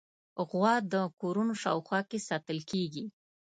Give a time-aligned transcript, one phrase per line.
[0.49, 3.05] غوا د کورونو شاوخوا کې ساتل کېږي.